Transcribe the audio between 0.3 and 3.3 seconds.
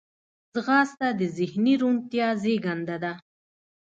ځغاسته د ذهني روڼتیا زیږنده ده